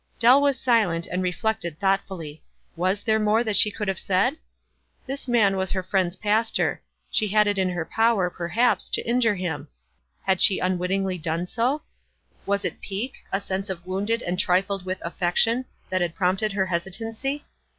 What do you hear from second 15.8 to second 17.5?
that had prompted her hesitancy?